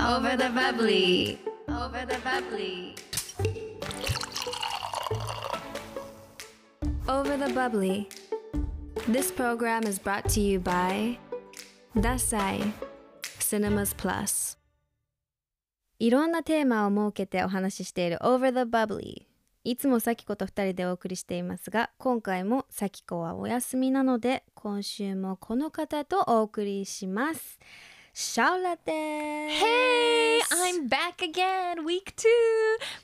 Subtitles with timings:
[0.00, 1.38] Over the bubbly.
[1.68, 2.94] Over the bubbly.
[7.06, 8.08] Over the bubbly.
[9.06, 11.18] This program is brought to you by
[11.94, 12.72] Dasai
[13.38, 14.56] Cinemas Plus.
[15.98, 19.26] いろんなテーマを設けてお話ししている Over the Bubbly
[19.64, 27.58] いつもさきこと2人でお送りしていますが今回もさきこはお休みなので今週もこの方とお送りします
[28.12, 31.84] シャオラです Hey, I'm back again.
[31.84, 32.28] Week two,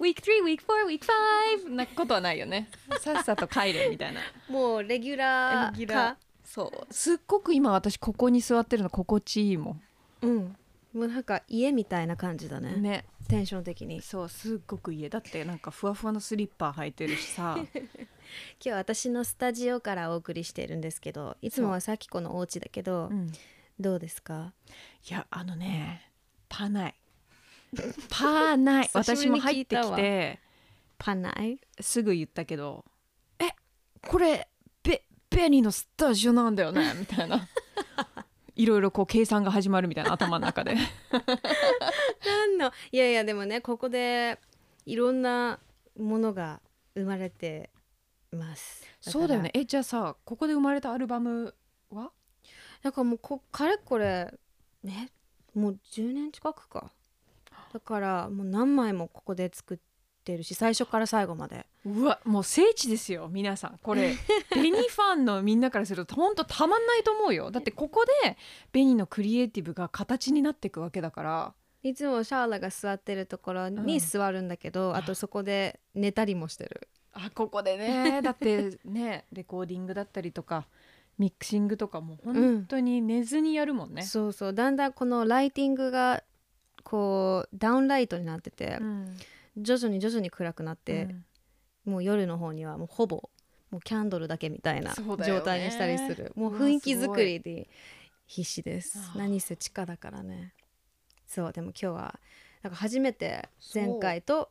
[0.01, 1.69] week three, week four, week five.
[1.71, 2.69] なことはないよね。
[3.01, 4.21] さっさと帰れみたいな。
[4.51, 6.93] もうレギュラーかそう。
[6.93, 9.81] すっごく今私ここに座ってるの心地いいも
[10.23, 10.57] うん
[10.93, 12.83] もうなんか家みたいな感じだねん。
[12.83, 13.05] ね。
[13.29, 17.57] テンション的にそう、すっごく家だってなんかふわふわのスリッパ履いてるしさ。
[17.69, 17.69] 今
[18.59, 23.33] 日は私のスタジオからお送りしてるんですけどいつもはさきこのお家だけど、うん。
[23.79, 24.53] どうですか？
[25.09, 26.11] いや、あのね、
[26.49, 26.95] パない。
[28.09, 28.91] パない。
[28.95, 30.41] 私も入ってきて、
[30.99, 31.59] パない？
[31.81, 32.85] すぐ言ったけど、
[33.39, 33.51] え、
[34.03, 34.49] これ、
[34.83, 36.95] ベ、ベニーのスタジオなんだよね？
[36.99, 37.47] みたいな。
[38.55, 40.75] いろいろこう計算が始まるみたいな頭の中で。
[40.75, 42.73] なんの？
[42.91, 44.41] いやいやでもねここで
[44.87, 45.61] いろんな
[45.99, 46.63] ものが
[46.95, 47.69] 生まれて
[48.33, 49.51] ますそうだよね。
[49.53, 51.55] え、じゃあさ、ここで生まれたアルバム
[51.91, 52.13] は？
[52.87, 54.33] だからもうこかれこれ
[54.85, 55.11] ね
[55.57, 56.93] もう10年近くか
[57.73, 59.79] だからもう何枚もここで作っ
[60.23, 63.79] てるし最初から最後までうわ、もう聖地ですよ、皆さん。
[63.81, 64.15] これ、
[64.55, 67.53] ベニーファンのみんなからすると、ほんとたまんないと思うよ。
[67.53, 68.37] だってここで、
[68.73, 71.55] ベニーのクリエイティブが形になっていくわけだから。
[71.85, 80.67] いつもシャーラが座ってるところに座るんだけど、あとそこで寝たりもしてるあ、ここでね、だってね、レコーディングだったりとか、
[81.19, 84.03] ミックシングとかも本当に寝ずにやるもんね。
[84.03, 84.55] そうそう。
[84.55, 86.23] だんだんこのライティングが
[86.85, 89.17] こうダウンライトになってて、うん。
[89.57, 91.09] 徐々に徐々に暗くなって、
[91.85, 91.93] うん。
[91.93, 93.31] もう夜の方にはもうほぼ
[93.71, 96.33] もうキャンドルだけみたいな状態にしたりする。
[96.37, 97.69] もう雰囲気作りで
[98.27, 98.99] 必死です。
[99.17, 100.53] 何せ地下だからね。
[101.27, 102.21] そうでも今日は
[102.63, 104.51] なんか初めて前回と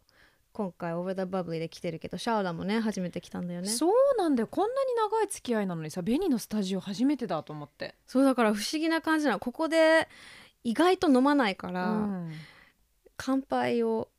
[0.55, 4.47] 今回「Over the Bubbly」で来てるけどシャオラもね初めて来たんだよねそうそうなんだよ。
[4.47, 7.95] こんなに長い付き合いなのにさ、ベニーのスタジオ初めてだと思って。
[8.13, 10.07] だから不思議な感じなのここで
[10.63, 12.31] 意外と飲まないから、うん
[13.17, 14.09] 乾杯を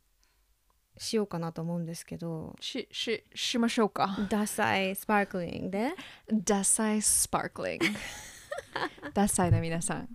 [0.96, 4.16] しようかなと思うんですけどし、し、しましょうか。
[4.30, 5.92] ダサいスパークリングで
[6.32, 7.86] ダサいスパークリング。
[9.12, 10.08] ダサいな皆さん、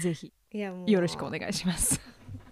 [0.00, 2.00] ぜひよろしくお願いします。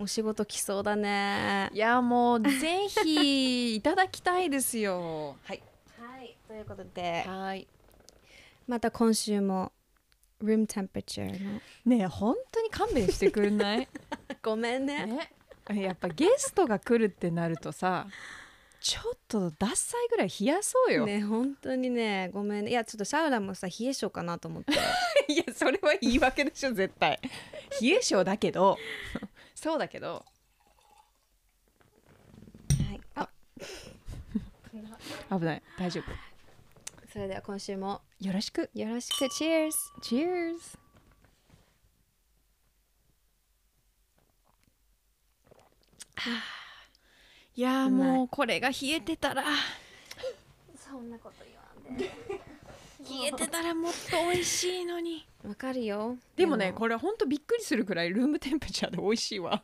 [0.00, 5.36] お仕事来そうだねいやもうぜひいただきたいですよ。
[5.44, 5.62] はい。
[5.98, 7.68] はいということではい。
[8.66, 9.72] また今週も
[10.42, 13.88] room temperature のねえ本当に勘弁してくんない？
[14.42, 15.32] ごめんねね。
[15.74, 18.06] やっぱゲストが来るってなるとさ、
[18.80, 21.04] ちょっとダッサいぐらい冷やそうよ。
[21.04, 24.72] ね本当にねごめんねいやちょっとシャウラもさ冷え性かなと思って
[25.30, 27.20] いやそれは言い訳でしょ絶対。
[27.82, 28.78] 冷え性だけど、
[29.60, 30.24] そうだけど。
[32.88, 33.28] はいあ
[35.38, 36.04] 危ない大丈夫。
[37.12, 38.70] それでは今週もよろしく。
[38.72, 39.72] よろしく Cheers!
[40.00, 40.78] Cheers!
[47.54, 49.44] いやもうこれが冷えてたら
[50.76, 52.04] そんなこと言わんで
[53.00, 56.16] 冷えてたらもっと美味しいのにわかるよ。
[56.36, 59.62] でもねこれほんとびっくりするくらいルームテンペチャーで美味しいわ。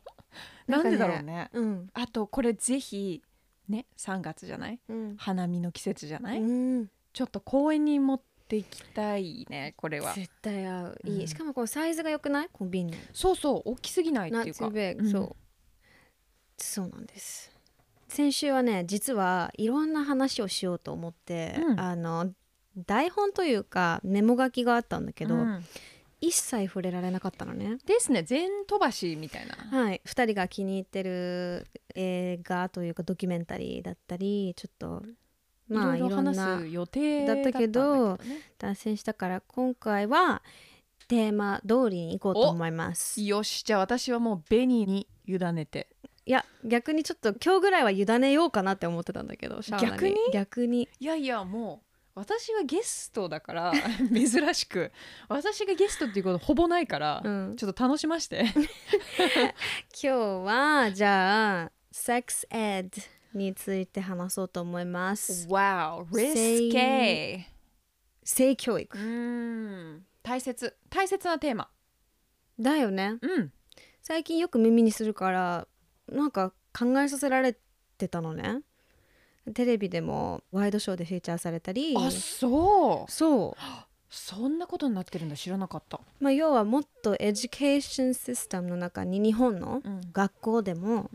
[0.67, 1.49] なんんでだろうね。
[1.53, 1.89] うん。
[1.93, 3.21] あとこれぜひ
[3.69, 4.79] ね3月じゃない？
[4.89, 5.15] うん。
[5.17, 6.89] 花見の季節じゃない、うん。
[7.13, 10.13] ちょっと公園に持っていきたいねこれは。
[10.13, 10.97] 絶対合う。
[11.05, 11.27] いい、うん。
[11.27, 12.49] しかもこのサイズが良くない？
[12.51, 14.71] この瓶のそうそう大きすぎないっていうか。
[15.11, 15.35] そう。
[16.57, 17.51] そうなんです。
[18.07, 21.79] 先週はね実はいろんな話をしようと思って、うん。
[21.79, 22.31] あの
[22.85, 25.63] 台本というかメモ書きがあったんだけど、うん。
[26.19, 27.77] 一切触れられなかったのね。
[27.85, 28.23] ですね。
[28.23, 29.55] 全飛ばしみたいな。
[29.55, 30.01] はい。
[30.03, 35.03] 2人が気に入ってる映画というかドキュメンタリーだったりちょっと
[35.67, 38.17] まあいいろ話す予定だったけど
[38.57, 40.41] 脱線したから今回は
[41.07, 43.21] テーマ通りに行こうと思います。
[43.21, 43.63] よし。
[43.63, 45.87] じゃあ私はもうベニーに委ねて。
[46.25, 50.15] いや逆にちょっと今日ぐらいは委ねようかなって思ってたんだけど逆に？
[50.33, 50.89] 逆に。
[50.99, 51.86] いやいやもう
[52.17, 53.73] 私がゲストだから
[54.11, 54.91] 珍しく。
[55.29, 57.55] 私がゲストっていうことほぼないから、うん。
[57.57, 58.45] ちょっと楽しまして。
[59.93, 62.89] 今日はじゃあ Sex Ed
[63.35, 65.47] について話そうと思います。
[65.47, 67.43] Wow risque.
[68.23, 68.97] 性教育。
[68.97, 70.05] うーん。
[70.23, 70.75] 大切。
[70.89, 71.69] 大切なテーマ。
[72.59, 73.19] だよね。
[73.21, 73.53] うん。
[74.01, 75.67] 最近よく耳にするから
[76.07, 77.55] なんか考えさせられ
[77.99, 78.61] てたのね
[79.53, 83.11] テレビでもワイドショーでフィーチャーされたりあそう。
[83.11, 83.61] そう。
[84.09, 85.35] そんなことになってるんだ。
[85.35, 90.01] 知らなかった、まあ、要はもっと education system の中に日本のうん。
[90.11, 91.09] 学校でも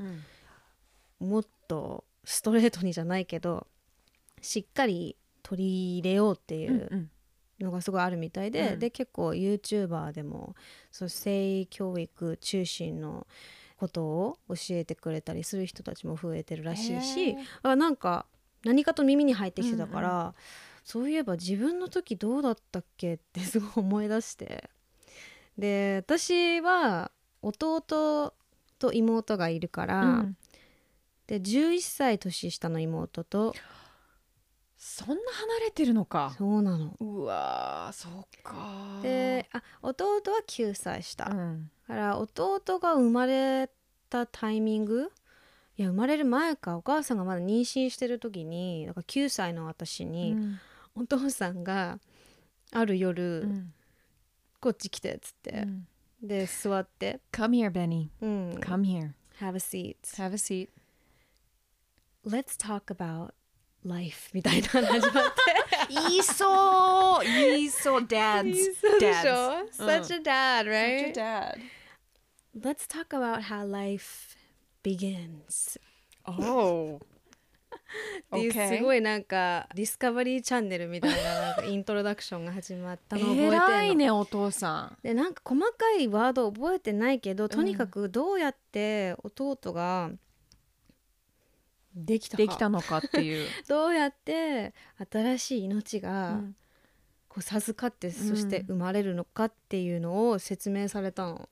[1.20, 1.29] うん。
[1.29, 3.67] もっとストレートにじゃないけど
[4.40, 7.11] しっかり取り入れようっていううん
[7.61, 8.79] のがすごいあるみたいで、うん。
[8.79, 10.55] で結構 YouTuber でも
[10.90, 13.26] そう性教育中心の
[13.82, 17.37] ことを教えてくれたりする人たちも増えてるらしいしへー。
[17.64, 18.26] あなんか
[18.64, 20.34] 何かと耳に入ってきてたから、
[20.84, 24.70] そういえば自分の時どうだったっけってすごい思い出して。
[25.58, 27.11] で私は
[27.43, 30.37] 弟と妹がいるから、うん。
[31.26, 33.52] で11歳年下の妹と
[34.84, 36.34] そんな離れてるのか。
[36.37, 36.96] そうなの。
[36.99, 41.70] うわーそっかであ弟は9歳下、だうん。
[41.87, 43.70] から弟が生まれ
[44.11, 45.12] たタイミング
[45.76, 50.58] いや生まれる前かお母さんがまだ妊娠してる時にだから9歳の私うに、ん。
[50.96, 52.00] お父さんが
[52.73, 53.73] ある夜、うん。
[54.61, 55.87] こっち来てっつってう、ん。
[56.26, 58.08] で座って、Come here Benny.
[58.20, 59.12] うん、Come here.
[59.38, 59.96] Have a seat.
[60.17, 60.70] Have a seat.
[62.26, 63.32] Let's talk about
[63.84, 65.40] life みたいなの始まって。
[65.88, 71.12] 言いそう言いそう Dads そうでしょ？Such a dad, right?
[71.12, 71.58] Such a dad.
[72.58, 74.37] Let's talk about how life
[74.82, 75.81] begins.
[76.26, 83.69] おっていうすごいなんかディスカバリーチャンネルみたいななんかイントロダクションが始まったのを 覚えてるの。
[83.69, 84.99] 偉いねお父さん。
[85.02, 90.11] でなんか細かいワード覚えてないけどとにかくどうやって弟が
[91.94, 92.42] できたか。
[92.42, 94.74] できたのかっていう、 どうやって
[95.10, 96.56] 新しい命うがん。
[97.28, 101.48] こう授かってそして生まれるのかっていうのを説明されたの。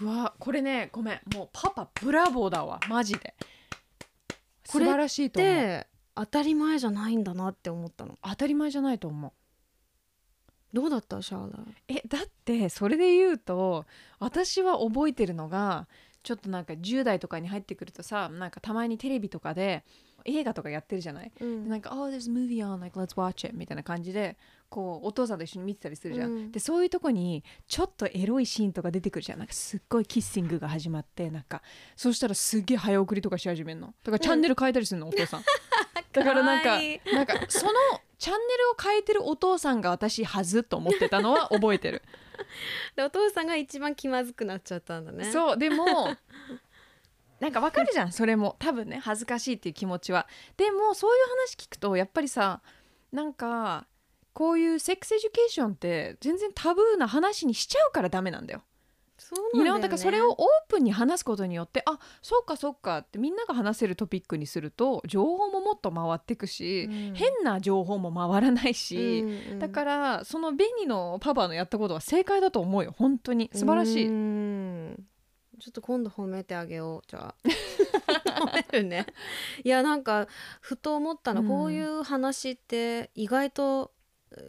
[0.00, 1.20] うわこれねごめん。
[1.34, 2.78] もうパパブラボーだわ。
[2.88, 3.34] マジで。
[4.64, 5.52] 素晴らしいと思う。
[5.54, 8.16] で当たり前じゃないんだなって思ったの。
[8.22, 9.32] 当たり前じゃないと思う。
[10.72, 11.20] どうだった？
[11.22, 11.58] シャーラ
[11.88, 13.84] えだってそれで言うと
[14.18, 15.88] 私は覚えてるのが
[16.26, 19.84] ちょっとなんか10代とかに入ってくるとさなんかたまにテレビとかで
[20.24, 21.62] 映画とかやってるじゃない、うん。
[21.62, 24.36] でなんか「Oh there's a movie on like let's watch it」みたいな感じで
[24.68, 26.50] こうお父さんと一緒に見てたりするじゃん、うん。
[26.50, 29.38] でそういうとこにちょっとエロいシーンとか出てくるじゃん。
[29.38, 31.62] なんかすっごいキッシングが始まってなんか
[31.94, 33.94] そうしたらすっげえ早送りとかし始めるの。
[34.02, 35.44] だからチャンネル変えたりするの、お父さん。
[36.12, 36.80] だからなんか
[37.12, 37.72] なんかその
[38.18, 42.02] チャンネルを変えてるお父さんが私はずと思ってたのは覚えてる
[42.96, 45.30] でお父さんが一番気まずくなっちゃったんだね。
[45.32, 45.84] そうでも
[47.40, 52.62] なんかわかるじゃんそれも多分ね恥ずかしいっていう気持ちはでもそういう話聞くとやっぱりさ
[53.12, 53.86] なんか
[54.32, 58.62] こういう sex education って全然タブーな話にしちゃうからダメなんだよ。
[59.18, 59.74] そうなんだよ？
[59.76, 59.80] ね。
[59.82, 60.36] だからそれをオー
[60.68, 67.14] プンに話すことによってあそうかそうかってみんなが話せるトピックにすると情報ももっと回っていくし、うん。
[67.14, 72.94] 変な情報も回らないし、うんうんだからそのベニのパパのやったことは正解だと思うよ。
[72.96, 73.50] 本当に。
[73.54, 74.06] 素晴らしい。
[74.06, 75.06] うん。
[75.58, 77.34] ちょっと今度褒めてあげようじゃあ。
[78.44, 79.06] 褒めるね。
[79.64, 80.28] いやなんか
[80.60, 81.48] ふと思ったの、うん。
[81.48, 83.92] こういう話って意外と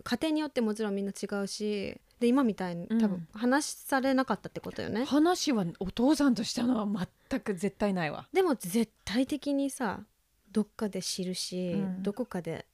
[0.04, 8.28] 家庭によってもちろんみんな違うしで今みたいに多分話されなかったってことよね、話はお父さんとしたのは全く絶対ないわ。
[8.34, 10.02] でも絶対的にさ
[10.52, 12.04] どっかで知るし、うん。
[12.04, 12.66] どこかで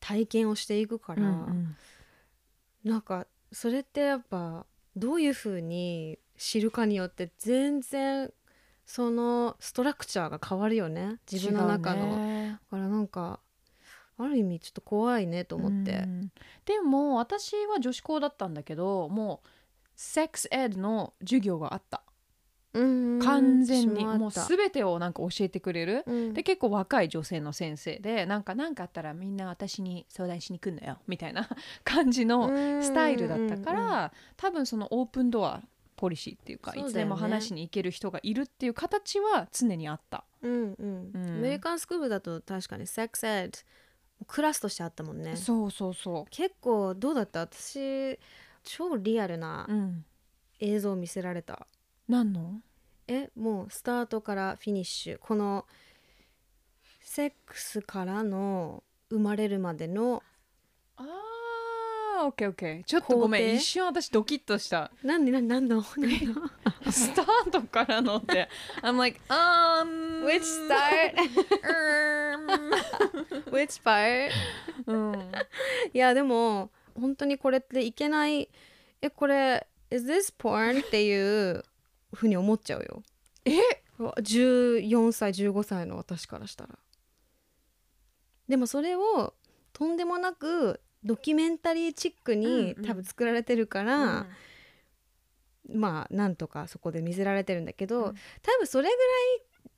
[0.00, 1.76] 体験をしていくから、うん
[2.84, 8.32] なんかそれってやっぱどういうふうに知るかによって全然
[8.84, 11.18] そのストラクチャーが変わるよね。
[11.30, 12.50] 自分の中の、ね。
[12.50, 13.38] だからなんか
[14.18, 16.32] ある意味ちょっと怖いねと思って、うん。
[16.64, 19.48] でも私は女子校だったんだけどもう
[19.96, 22.02] セックスエッドの授業があった。
[22.74, 23.18] うん。
[23.20, 24.04] 完全に。
[24.04, 26.04] もう全てをなんか教えてくれる。
[26.06, 26.34] うん。
[26.34, 31.48] で結構若い女性の先生でなんか何かあったらみんな私に相談しに来んのよみたいな
[31.84, 32.48] 感じの
[32.82, 35.62] スタイルだったから、多分そのオープンドア
[35.96, 40.24] ポリシーっていうかねいつでも話しに行ける人がいるっていう形は常にあった。
[40.42, 43.58] うんうんうんアメリカンスクールだと確かにセックスエッド
[44.26, 47.40] クラスとしてあったもんねそうそうそ結構どうだった？
[47.40, 48.18] 私
[48.64, 49.72] 超リアルなう。
[49.72, 50.04] うん。
[50.60, 51.66] 映像を見せられた、
[52.08, 52.60] 何の？
[53.08, 55.66] えもうスタートからフィニッシュこの
[57.00, 60.22] セックスからの生まれるまでの
[60.96, 61.04] あ
[62.20, 62.84] あ、オッケーオッケー。
[62.84, 63.42] ちょっとごめん。
[63.42, 63.56] 工程？
[63.56, 64.92] 一瞬私ドキッとした。
[65.02, 65.84] なんでなんなんの？
[65.96, 66.34] 何の？
[66.92, 68.48] スタートからのって。
[68.82, 71.16] I'm like, um, Which start?
[73.50, 74.30] Which part?
[74.86, 75.32] うん。
[75.92, 78.48] いやでも本当にこれっていけない
[79.00, 80.84] えこれ is this porn?
[80.86, 81.64] っていう
[82.14, 83.02] ふうに思っちゃうよ。
[83.44, 83.58] え？
[83.98, 86.78] うわ14歳15歳の私からしたら。
[88.48, 89.34] でもそれを
[89.72, 94.26] とんでもなくドキュメンタリーチックに多分作られてるから、
[95.68, 98.14] まあなんとかそこで見せられてるんだけど、うん。
[98.42, 98.94] 多分それぐ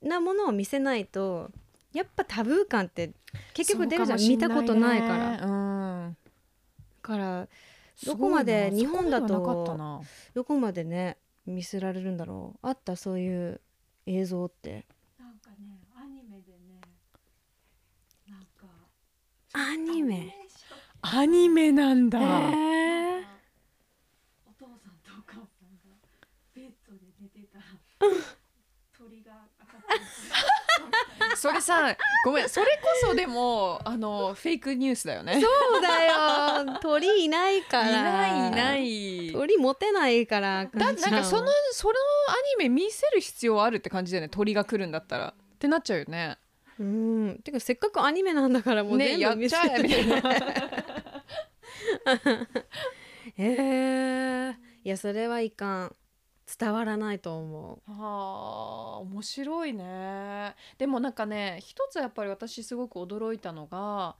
[0.02, 1.50] らいなものを見せないと
[1.94, 3.12] やっぱタブー感って
[3.54, 5.36] 結局出るじゃん、見たことないから。
[5.38, 5.50] だう
[6.10, 6.16] ん
[7.00, 7.48] から
[8.04, 9.28] どこまで日本だと
[10.34, 12.66] どこまでね見せられるんだろう。
[12.66, 13.60] あったそういう
[14.06, 14.84] 映像って。
[15.18, 16.80] なんかねアニメでね
[18.28, 18.66] なんか
[19.52, 20.34] アニメ。
[21.06, 23.24] アニメなんだ、へえ
[24.46, 25.94] お父さんとお母さんが
[26.54, 27.58] ベッドで寝てた
[31.36, 35.40] それさごめんそれこそでもあのフェイクニュースだよね。
[35.40, 36.78] そうだよ。
[36.80, 37.88] 鳥いないから。
[37.88, 39.32] いないいない。
[39.32, 41.96] 鳥持てないからだなんかそのそのア
[42.58, 44.28] ニメ見せる必要あるって感じだよね。
[44.28, 45.28] 鳥が来るんだったら。
[45.28, 46.38] ってなっちゃうよね。
[46.78, 47.40] うん。
[47.44, 50.16] てかせっかくアニメなんだからもうね全部見せやっちゃえみたいな。
[53.36, 53.44] へ
[54.50, 55.96] えいやそれはいかん
[56.58, 60.54] 伝わらないと思はあ面白いね。
[60.78, 64.16] でもなんかね一つやっぱり私すごく驚いたのが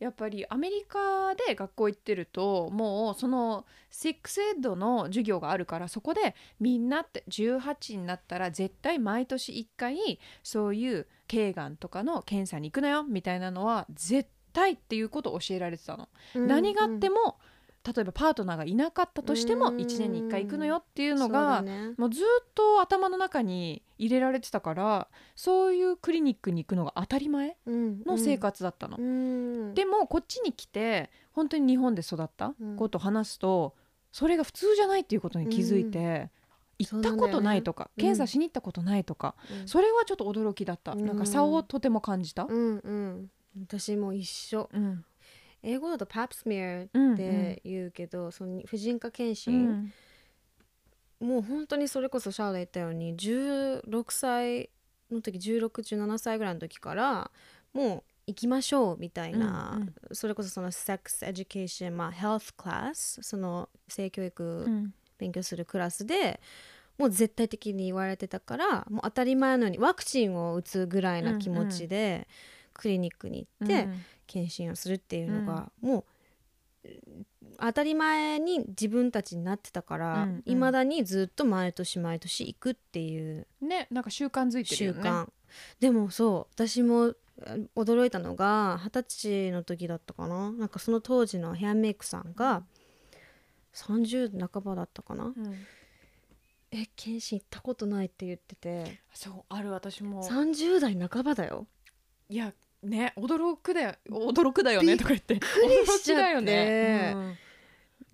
[0.00, 16.08] やっぱりアメリカで学校行ってるともうそのセックスエッドの授業があるからそこでみんなって18になったら絶対毎年1回そういう頸がんとかの検査に行くなよみたいなのは絶対っていうことを教えられてたの。
[16.34, 17.38] う何があってもも
[17.86, 19.76] 例えばパートナーがいなかったとしてもうん。
[19.76, 21.92] 1年に1回行くのよっていうのがね。
[21.98, 28.96] もうずっと頭の中に入れられてたからそういうクリニックに行くのが当たり前の生活だったの。
[28.98, 29.74] うん。
[29.74, 33.74] でもこっちに来て本当に日本で育ったことを話すと、
[34.12, 36.30] それが普通じゃないっていうことに気づいて、
[36.78, 38.02] 行ったことないとか、ね。
[38.02, 39.68] 検査しに行ったことないとか、うん。
[39.68, 41.04] それはちょっと驚きだった、うん。
[41.04, 42.44] なんか差をとても感じた。
[42.44, 43.30] うんうん。
[43.60, 44.70] 私も一緒。
[44.72, 45.04] うん
[45.64, 49.92] 英語だとパプスミアうんって言うけど、その婦人科検う診、ん。
[51.20, 54.70] もう本当にそれこそシャーレ言ったように16歳
[55.10, 57.30] の時1617歳ぐらいの時から
[57.72, 59.94] もう行きましょうみたいな、うんうん。
[60.12, 64.94] それこそその sex education まあ health class その性教育うん。
[65.16, 66.40] 勉強するクラスで、
[66.98, 72.26] もう絶対的に言われてたからもう当たり前のようにワクチンを打つぐらいな気持ちで、
[72.72, 76.04] クリニックに行って、うん検診をするっていうのが、もう
[77.58, 80.42] 当たり前に自分たちになってたからうんうん。
[80.44, 85.00] いま、未だにずっと毎年毎年行くっていうねなんか習慣づいてる習よね。
[85.00, 85.28] 慣、
[85.80, 90.52] でもそう私もあ驚いたのが二十歳の時だったかな。
[90.52, 92.64] なんかその当時のヘアメイクさんが
[93.74, 95.34] 30半ばだったかな、うん。
[96.70, 99.00] え検診行ったことないって言ってて。
[99.12, 100.22] そうある私も。
[100.22, 101.66] 30代半ばだよ。
[102.28, 102.52] いや
[102.84, 105.34] ね驚くだよ驚くだよねとか言って。
[105.34, 106.22] びっくりしちゃって。
[106.22, 107.34] 驚きだよね、うん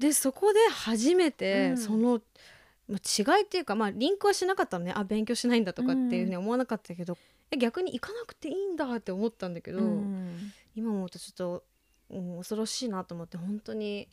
[0.00, 1.76] でそこで初めてうん。
[1.76, 2.22] その、
[2.88, 4.94] まあ、違いっていうか、まあ、リンクはしなかったのね。
[4.96, 7.18] あ勉強しないんだとかっていうふうに思わなかったけど、
[7.50, 10.52] え逆に行かなくていいんだって思ったんだけど、うん。
[10.74, 11.64] 今思うとちょっと、
[12.08, 14.08] うん恐ろしいなと思って本当に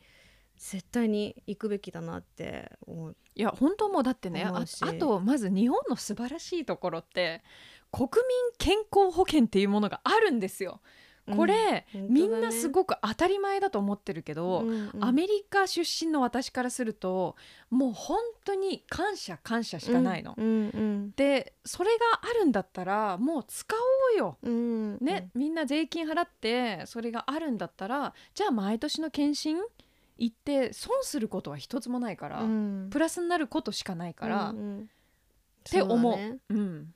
[0.56, 3.16] 絶対に行くべきだなって思う。
[3.34, 4.64] いや本当もうだってねあ
[4.98, 7.42] とまず日本の素晴らしいところって
[7.90, 8.10] 国民
[8.58, 10.80] 健康保険っていうものがあるんですよ。
[11.36, 12.26] これ、うんね。
[12.26, 15.04] んなすごく当たり前だと思ってるけど、うんうん。
[15.04, 17.36] アメリカ出身の私からすると
[17.70, 20.34] もう本当に感謝感謝しかないの。
[20.36, 23.74] うんうんでそれがあるんだったらもう使
[24.12, 24.38] おうよ。
[24.42, 24.56] うんう
[24.96, 24.98] ん。
[25.04, 29.58] ね、みんな税金払ってそれがあるんだったらじゃあ毎年の検診
[30.16, 32.88] 行って損することは一つもないから、うん。
[32.90, 34.90] プラスになることしかないから、っうんうん。
[35.64, 36.40] て思う。
[36.48, 36.94] うん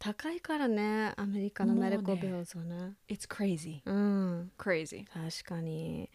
[0.00, 2.94] 高いからねアメリカのメディカルビルズはね。
[3.06, 6.08] It's crazy うん、crazy 確かに。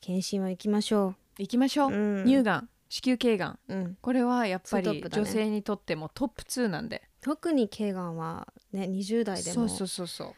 [0.00, 3.58] 検診は行きましょ行きましょう、う、うん、乳がん子宮頸がん。
[3.68, 5.08] うん、これはやっぱりね。
[5.08, 7.08] 女性にとってもトップ2なんで。
[7.20, 10.34] 特に頸がんはね20代でもそうそうそうそう。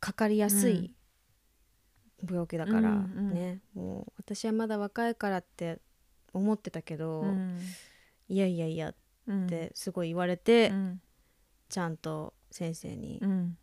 [0.00, 0.92] かかりやすい
[2.28, 3.30] 病気だから、うんうん。
[3.32, 5.78] ねもう私はまだ若いからって
[6.32, 7.60] 思ってたけど、うん。
[8.28, 8.94] いやいやいやっ
[9.28, 9.46] うん。
[9.46, 11.00] てすごい言われて、うん
[11.70, 13.56] ちゃんと先生にうん。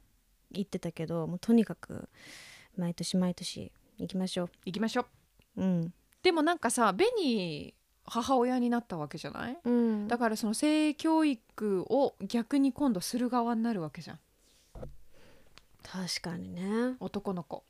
[0.49, 2.07] 言ってたけど、もうとにかく
[2.77, 5.01] 毎年毎年行きましょ行きましょ
[5.57, 5.61] う。
[5.61, 5.63] う。
[5.63, 5.93] うん。
[6.23, 9.57] でもなんかさベニー母親になったわけじゃない？
[9.65, 14.19] うん、だからその性教育を逆に今度する側になるわけじゃん。
[15.83, 16.95] 確かにね。
[17.01, 17.65] 男の子。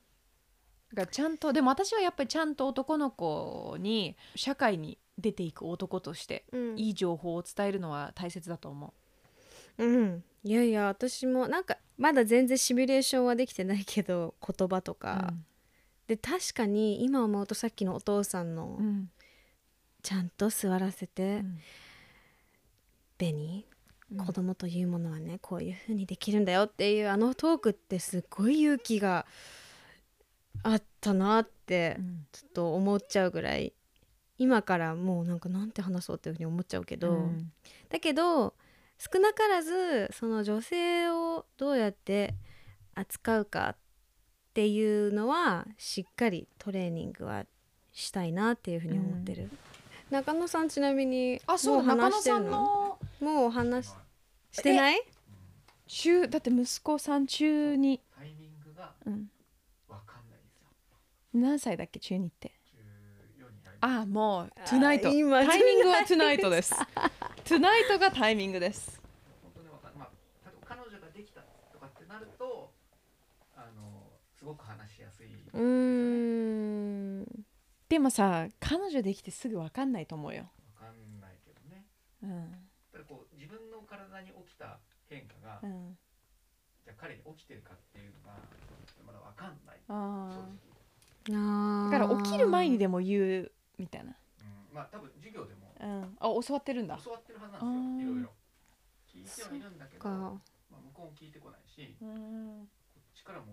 [0.93, 6.77] だからちゃんとでも私はやっぱりちゃんと男の子に社会に出ていく男としてうん。
[6.77, 8.91] いい情報を伝えるのは大切だと思う
[9.85, 14.95] ん、いやいや私もなんかまだ全然シミュレーションはできてないけど 言葉とう。
[14.95, 15.33] か、
[16.07, 19.11] で確かに今思うとさっきのお父さんのうん。
[20.03, 21.59] ちゃんと座らせてうん
[23.17, 23.67] 「ベニ
[24.11, 24.25] うん。
[24.25, 29.25] 子供というものはねこういう風にできるんだよ」っていうあのトークってすごい勇気が
[30.63, 32.27] あったなってうん。
[32.31, 33.73] ちょっと思っちゃうぐらい。
[34.39, 37.51] 今からもうなんかなんて話そうっていうふうに思っちゃうけど、うん。
[37.89, 38.53] だけど
[38.97, 42.33] 少なからずその女性をどうやって
[42.95, 43.77] 扱うかっ
[44.53, 47.45] ていうのはしっかりトレーニングは
[47.93, 49.49] したいなっていうふうに思ってる、
[50.09, 53.93] 中野さんちなみにあそうもう中野さ話してるんのもうお話し
[54.51, 55.01] してない？
[55.87, 59.29] 中だって息子さん中に、タイミングがうん、
[59.87, 60.67] わかんないですよ。
[61.33, 62.51] 何歳だっけ中にって
[63.37, 64.01] ？14になります。
[64.01, 66.73] あもうトゥナイトタイミングはトゥナイトです
[67.47, 69.01] トゥナイトがタイミングです
[69.41, 70.09] 本当にわかんない。
[70.43, 71.39] まあ、彼女ができた
[71.71, 72.73] とかってなると、
[73.55, 74.03] あの
[74.37, 75.27] すごく話しやすい。
[75.53, 77.25] うーん
[77.87, 81.85] でもさ彼女できてすぐ分かんないと思うよ、わかんないけどね。
[82.21, 82.51] うん
[82.91, 85.97] ただこう自分の体に起きた変化が、うん、
[86.83, 88.35] じゃあ彼に起きてるかっていうのが
[89.05, 89.79] まだわかんない。
[89.87, 90.35] 正あ
[91.31, 91.37] 直。
[91.39, 96.99] あだから起きる前にでも言うみたいな、うん、まあ多分授業でもうん、あ教わってるんだ。
[97.03, 98.11] 教わってるはずなんですよ。
[98.11, 98.33] いろいろ。
[99.05, 100.09] 聞いてはいるんだけど、か。
[100.09, 100.27] ま
[100.77, 102.63] あ向こうも聞いてこないし、こうん。
[102.63, 102.65] っ
[103.13, 103.45] ちからも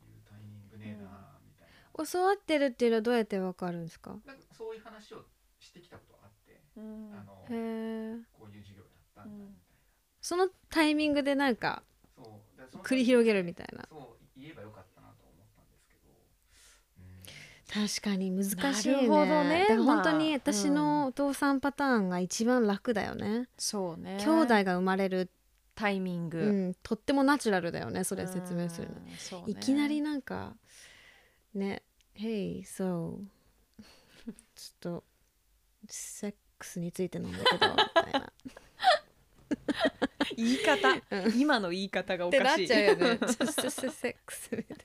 [0.00, 2.06] 言うタイミングねえなみたいな。
[2.06, 4.10] 教わってるっていうのはどうやってわかるんですか？
[4.24, 5.24] なんかそういう話を
[5.58, 7.12] してきたことがあって、うん。
[7.12, 9.54] あのこういう授業やったんだみたいな。
[10.20, 11.82] そのタイミングでなんか
[12.82, 13.86] 繰り広げるみたいな。
[13.88, 16.10] そう言えばよかったなと思ったんですけど、
[16.98, 17.22] うん、
[17.74, 19.08] 確かに難しいね。
[19.08, 20.18] ほどねだから本当まあ。
[20.18, 24.18] に私のお父さんパターンが一番楽だよね、そうね。
[24.24, 25.28] 兄弟が生まれる、
[25.74, 29.12] タイミング、うん、とってもナチュラルだよねそれ説明するの、ね。
[29.48, 30.54] いきなりなんか
[31.52, 31.82] ね
[32.16, 33.18] 「Hey so
[34.22, 35.04] ちょっと
[35.88, 38.32] セックスについてなんだけど」みたいな。
[40.36, 40.88] 言い方。
[41.36, 42.64] 今の言い方がおってなかしい。
[42.64, 43.18] っちゃうよね。
[43.28, 44.76] セックスみたい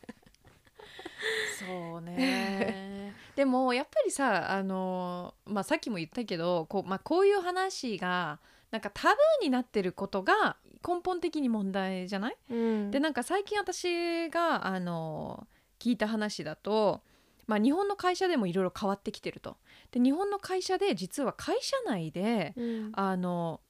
[1.57, 3.13] そうね。
[3.35, 8.39] でもやっぱりさあの、まあ、さっきも言ったけどこう,、まあ、こういう話が
[8.71, 12.91] なんかタブーになってることが根本的に問題じゃない、な、うん。
[12.91, 15.47] でなんか最近私があの
[15.79, 17.01] 聞いた話だと、
[17.47, 19.57] まあ、日本の会社でもいろいろ変わってきてると。
[19.91, 22.91] で日本の会社で実は会社内でうん。
[22.93, 23.61] あの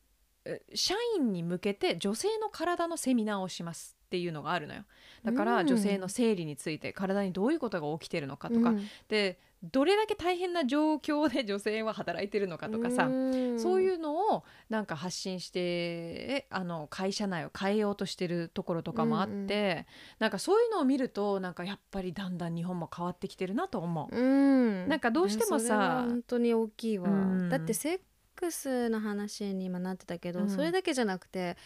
[0.46, 4.86] え社員に向けて女性の体のセミナーをしますっていうのがあるのよ。
[5.24, 5.68] だからうん。
[5.68, 8.88] 女性の生理について体にどういうことが起きてるのかとか、うん。
[9.08, 13.60] でどれだけ大変な状況で 女性は働いてるのかとかさ、ん。
[13.60, 19.86] そういうのをなんか発信してえあの会社内を変えようとしてるところとかもあって、うんうん。
[20.20, 24.18] なんかそういうのを見るとなんかやっぱりだんだん日本も変わってきてるなと思う。
[24.18, 24.88] うん。
[24.88, 27.50] なんかどうしてもさ本当に大きいわ、うん。
[27.50, 28.00] だってセッ
[28.36, 30.50] クスの話に今なってたけど、うん。
[30.50, 31.58] それだけじゃなくて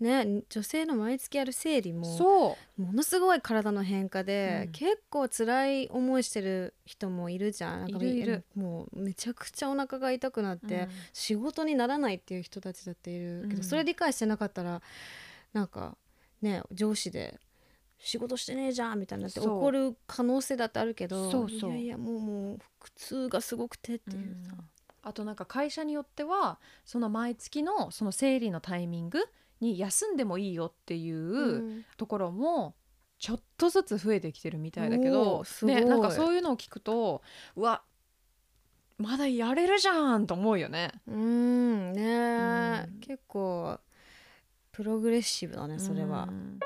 [0.00, 2.82] ね女性の毎月ある生理もそう。
[2.82, 4.72] ものすごい体の変化で、うん。
[4.72, 7.90] 結構辛い思いしてる人もいるじゃん。
[7.90, 10.88] なんかいるもうめちゃくちゃお腹が痛くなって、うん。
[11.12, 13.62] 仕事にならないっていう人たちだっているけど、うん。
[13.62, 14.80] それ理解してなかったら
[15.52, 15.96] なんか
[16.40, 17.38] ね上司で
[17.98, 21.70] 仕事してねえじゃんみたいになって怒る可能性だってあるけどそうそう。
[21.72, 24.54] いやいやもうもう苦痛がすごくてっていうさ、
[25.02, 29.18] あとなんか会社によってはその毎月のその生理のタイミング
[29.60, 31.84] に休んでもいいよっていううん。
[31.96, 32.74] ところも
[33.18, 37.22] ちょっとずつ増えてきてるみたいだけおどね、なんかそういうのを聞くと
[37.54, 37.82] うわ
[38.96, 40.92] まだやれるじゃんと思うよね。
[41.06, 43.00] うんねえ、うん。
[43.00, 43.78] 結構
[44.72, 46.28] progressive だねそれは。
[46.30, 46.32] う。
[46.32, 46.60] ん。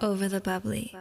[0.00, 0.92] Over the bubbly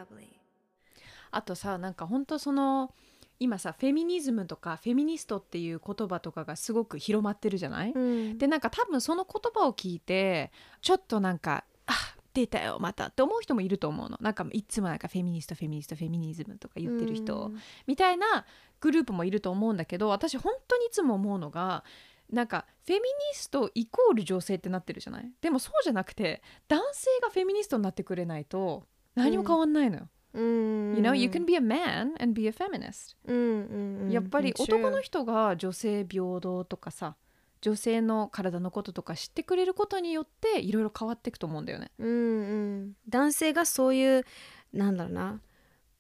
[1.31, 2.93] あとさなんか本当その
[3.39, 8.37] 今さフェミニズムとかフェミニストっていう言葉とかがすごく広まってるじゃない、うん。
[8.37, 11.93] でなんか多分その言葉を聞いてちょっとなんかあ
[12.33, 14.17] 出たよまたって思う人もいると思うの。
[14.21, 17.59] なんかいつもなんかフェミニストフェミニストフェミニズムとか言ってる人、うん。
[17.87, 18.45] みたいな
[18.79, 21.83] グループもいると思うんだけど私本当にいつも思うのが
[22.29, 25.31] なんかフェミニストイコール女性ってなってるじゃない？
[25.41, 30.01] でもそうじゃなくて男性がフェミニストになってくれないと何も変わんないのよ。
[30.03, 33.17] うん You know, you can be a man and be a feminist.
[33.25, 34.11] うんうんうん。
[34.11, 37.15] やっぱり男の人が女性平等とかさ
[37.61, 41.91] 女性の体のこととか知ってくれることによっていろいろ変わっていくと思うんだよね。
[41.99, 42.11] うんう
[42.87, 44.25] ん、男性がそういう
[44.73, 45.41] なんだろうな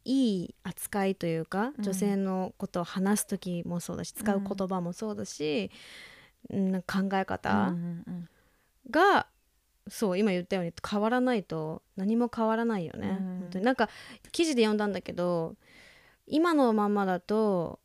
[0.03, 1.83] いい扱いというか、うん。
[1.83, 5.69] 女性のことを話す時もそうだし使う言葉もそうだし、
[6.49, 7.73] うん、考え方
[8.89, 9.27] が、
[9.91, 13.39] そう今言ったように変わらないと何も変わらないよね、うん。
[13.41, 13.65] 本当に。
[13.65, 13.89] なんか
[14.31, 15.55] 記事で読んだんだけど
[16.27, 17.79] 今のまんまだと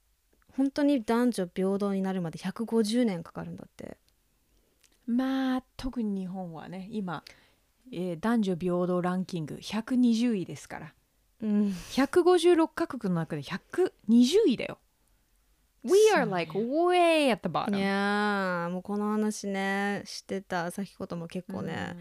[0.57, 3.85] 本当に男女平等になるまで150年かかるんだって。
[3.85, 3.97] うん
[5.07, 7.23] まあ特に日本はね今、
[7.93, 10.95] えー男女平等ランキング120位ですから。
[11.43, 11.69] うん。
[11.69, 14.79] 156カ国の中で120位だよ。
[15.93, 17.79] We are ね like way at the い bottom.
[17.79, 21.97] やーもうこの話ねしてた先ほども結構ね、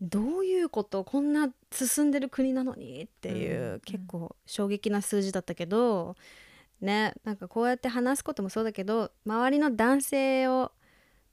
[0.00, 3.80] どういうことこんな進んでる国なのにっていう、うん。
[3.80, 6.16] 結構衝撃な数字だったけど
[6.80, 10.72] ねなんかこうやって話すこともそうだけど周りの男性を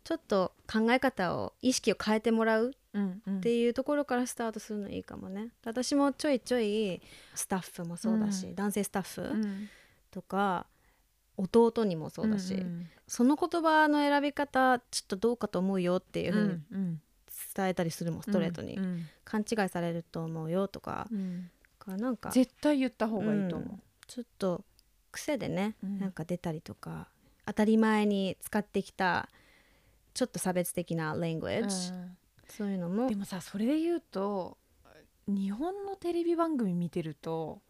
[0.03, 3.37] ちょっと考え方を意識を変えてもらううんうん。
[3.37, 5.49] っていうところからスタートするのいいかもね。
[5.65, 7.01] 私もちょいちょい
[7.33, 8.55] スタッフもそうだし、うん。
[8.55, 9.69] 男性スタッフうん
[10.15, 10.65] とか
[11.35, 17.01] 弟にもそうだし、んその言葉の選び方ちょっとどうかと思うよっていううふうにんうん。
[17.53, 21.49] 伝えたりするもんストレートに、うん勘違いされると思うよとかうん。
[21.77, 24.63] かなんか絶対言った方がいいと思ちょっと
[25.11, 25.99] 癖でね、うん。
[25.99, 27.09] なんか出たりとか
[27.45, 29.27] 当たり前に使ってきた
[30.13, 32.15] ちょっと差別的な language、う。
[32.47, 33.09] そういうのも。
[33.09, 34.57] でもさそれで言うと
[35.27, 37.61] 日本のテレビ番組見てると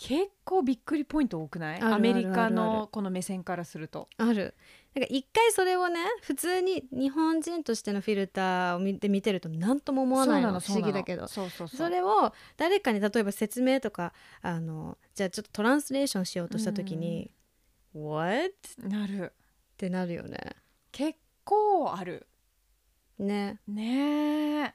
[0.00, 1.80] 結構びっくりポイント多くない？
[1.82, 4.08] アメリカのこの目線からすると。
[4.16, 4.54] ある。
[4.94, 10.60] なんか一回それをね普通に日本人としてのフィルターを見て見てると何とも思わないの。
[10.60, 11.26] 不思議だけど。
[11.26, 11.76] そうそうそう。
[11.76, 17.32] それを誰かに例えば説明とかあのじゃあちょっとトランスレーションしようとした時に
[17.92, 19.32] 「What?」っなる。
[19.76, 20.38] てなるよね。
[20.92, 22.28] 結構ある。
[23.18, 23.58] ね。
[23.66, 24.74] ねえ。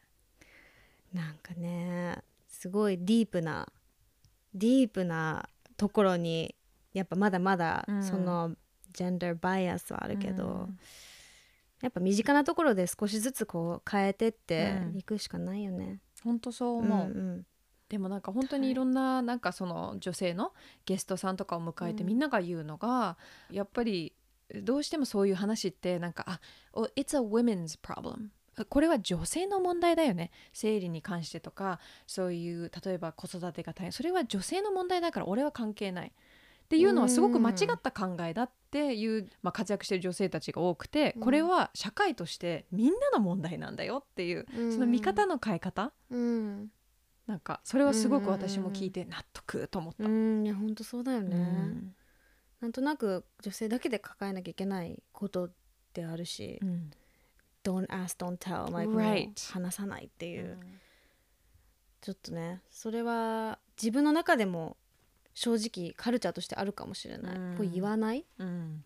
[1.13, 2.17] なんかね
[2.49, 3.69] すごいディープな
[4.53, 6.55] ディープなところに
[6.93, 8.03] やっぱまだまだうん。
[8.03, 8.55] その
[8.93, 10.79] ジェンダーバイアスはあるけど、うん。
[11.81, 14.97] やっぱ身近なところで少しずつこう変えてってうん。
[14.97, 15.99] いくしかないよね。
[16.23, 17.45] 本当そう思う、ん
[17.89, 20.53] でもなんか本当にいろんななんかその女性の
[20.85, 23.17] ゲストさんとかを迎えてうんみんなが言うのが、
[23.51, 24.13] やっぱり
[24.61, 26.39] どうしてもそういう話ってなんかあ
[26.73, 28.29] お It's a women's problem
[28.69, 30.31] これは女性の問題だよね。
[30.51, 33.91] 生理に関してとかそういう例えば子育てが大変。
[33.91, 36.11] それは女性の問題だから俺は関係ない。
[36.63, 41.21] っていうのはすごく間違った考えだっていう、まあ、活躍してる女性たちが多くて、うん。
[41.21, 45.91] これは社会としてみんなの問題なんだよっていう、その見方の変え方。
[46.09, 46.71] うん。
[47.27, 50.05] なんかそれはすごく私も聞いて納得と思った。
[50.05, 50.45] うん。
[50.45, 51.95] いや本当そうだよね、うん。
[52.61, 55.49] なんとなく女性だけで抱えなきゃいけないこと
[55.93, 56.91] であるし、うん、
[57.63, 58.65] don't ask don't tell.
[58.65, 59.51] う Right.
[59.51, 60.57] 話さないっていう、
[62.01, 64.77] ちょっとねそれは自分の中でも
[65.33, 67.57] 正直カルチャーとしてあるかもしれない、うん。
[67.57, 68.25] こう言わない？
[68.37, 68.83] うん。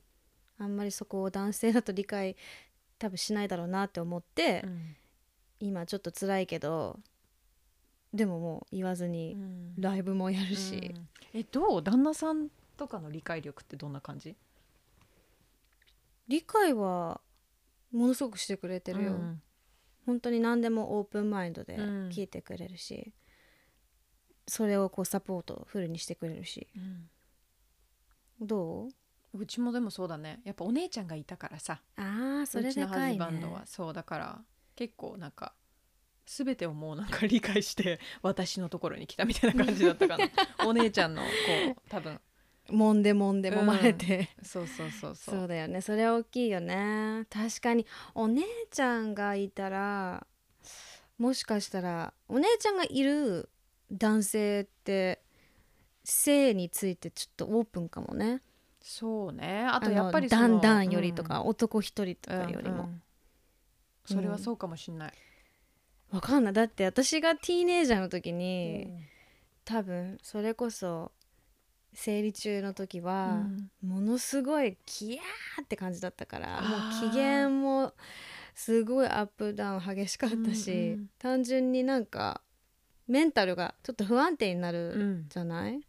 [0.60, 2.36] あんまりそこを男性だと理解
[3.00, 4.64] 多分しないだろうなって思って、
[5.60, 7.00] 今ちょっと辛いけど
[8.14, 9.38] でももう言わずに
[9.78, 11.08] ライブもやるし、うん。
[11.34, 11.84] えどう？
[11.84, 14.36] 旦那さんとかの理解力ってどんな感じ？
[16.28, 17.22] 理解は
[17.92, 19.42] ものすごくしてくれてるよ、うん。
[20.06, 22.10] 本当に何でもオープンマインドでうん。
[22.10, 23.14] 聞いてくれるし、
[24.48, 26.68] それをこうサポートフルにしてくれるし。
[28.40, 28.90] どう？
[29.34, 30.40] うちもでもそうだね。
[30.46, 31.82] やっぱお姉ちゃんがいたからさ。
[31.98, 33.66] ああそれうちのハでかいねズバンドは。
[33.66, 34.42] そうだから
[34.76, 35.54] 結構なんか
[36.26, 40.26] 全てをもうなんか理解して私のところに来たみたいな感じだったかな。
[40.66, 41.28] お姉ちゃんのこ
[41.86, 42.20] う多分
[42.70, 45.82] 揉んで揉んで揉まれて、そうそうそうそそううだよね。
[45.82, 47.26] それは大きいよね。
[47.30, 47.86] 確かに。
[48.14, 50.26] お姉ちゃんがいたら
[51.18, 53.50] もしかしたらお姉ちゃんがいる
[53.92, 55.22] 男性って
[56.04, 58.42] 性についてちょっとオープンかもね。
[58.82, 59.66] そうね。
[59.70, 61.28] あとのやっぱりだんだんよりとうん。
[61.28, 63.02] か、男一人とかよりも、うんうん。
[64.06, 65.14] それはそうかもしんない、
[66.12, 66.54] わかんない。
[66.54, 68.90] だって私がティーネイジャーの時に、
[69.66, 71.12] 多分それこそ
[72.00, 73.40] 生理中の時は、
[73.84, 77.92] ものすごいキヤーって感じだったからもう機嫌も
[78.54, 82.42] すごいアップダウン激しかったし、うんうん単純になんか
[83.08, 85.26] メンタルがちょっと不安定になうるん。
[85.28, 85.80] じゃない、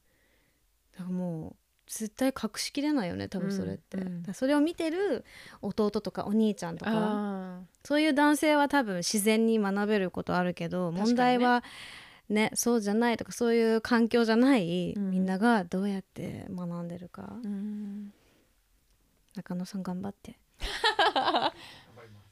[0.92, 5.26] だからもう絶対隠しきれないよね多分それって、うんうんそれを見てる
[5.60, 11.66] 弟とかお兄ちゃんとかあそういう男性は多分自然に学べることあるけど、問題はね
[12.54, 15.10] そうじゃないとかそういう環境じゃない、うん。
[15.10, 17.22] みんながどうやって学んでるか。
[17.42, 18.12] ーうん。
[19.34, 20.38] 中野さん頑張って。
[21.14, 21.52] 頑張
[22.02, 22.22] りま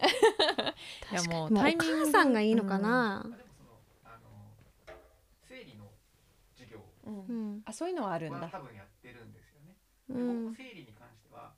[1.18, 3.20] すいやもうもうおタイミング母さんがいいのかな。
[3.20, 3.70] あ、でもその
[4.04, 4.28] あの
[5.48, 5.86] 生理の
[6.56, 6.80] 授業。
[7.06, 7.24] うん。
[7.26, 7.62] うん。
[7.64, 8.40] あそういうのはあるんだ。
[8.40, 9.76] は多分やってるんですよね。
[10.10, 10.18] う
[10.50, 11.54] ん、生理に関しては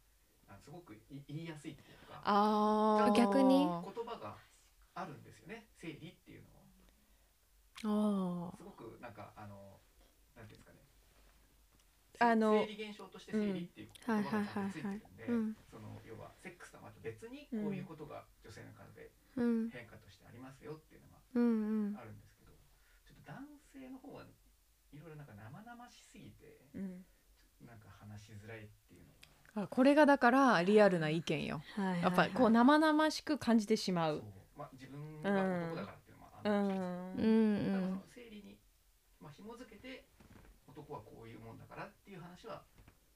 [0.49, 0.99] あすごくい
[1.29, 3.13] 言いやすいというかあー。
[3.17, 3.67] 逆に？
[3.67, 3.69] 言
[4.07, 4.37] 葉が
[4.95, 5.67] あるんですよね。
[5.81, 6.15] 生理
[7.81, 9.79] すごくなんかあの
[10.37, 10.79] なんていうんですかね。
[12.19, 19.71] あの生理現象として生理っていう言葉がついてるんで、うんその要はセックスとはまた別にこういうことが女性の体でうん。
[19.71, 22.51] 変化としてありますよっていうのがあるんですけど
[23.07, 24.25] ちょっと男性の方は
[24.91, 27.05] いろいろなんか生々しすぎてーうん。
[27.67, 29.07] なんか話しづらいっていう
[29.55, 29.63] のが。
[29.63, 31.63] あこれがだからリアルな意見よ。
[31.77, 32.03] はいはいはい。
[32.03, 34.25] やっぱりこう生々しく感じてしまう。
[34.57, 35.98] まあ自分が男だから
[36.41, 38.59] っていうのうんだからその生理に、
[39.21, 40.07] まあ、紐づけて
[40.67, 42.63] 男はこういうもんだからっていう話は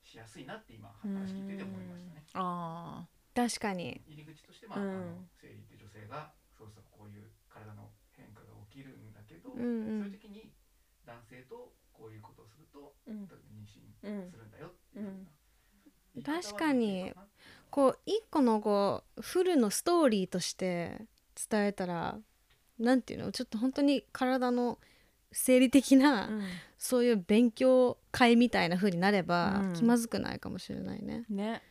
[0.03, 2.25] しやすいなって今話聞いてて思いましたね。
[2.35, 9.65] あ確かに入り口として、まあうんあの生理って女性がそうそうこういう体の変化が起きるんだけど、うんう
[9.97, 10.53] んそういう時に
[11.07, 17.13] 男性とこういうことをするとうん妊娠するんだよっていうようなうん確かに
[17.71, 21.07] こう一個のこうフルのストーリーとして
[21.51, 22.19] 伝えたら
[22.79, 23.33] なんていうの？
[23.33, 24.79] ちょっと本当に体の
[25.33, 26.29] 生理的な、
[26.79, 29.73] そういう勉強会みたいな風になれば、うん。
[29.75, 31.25] 気まずくないかもしれないね。
[31.29, 31.63] ね。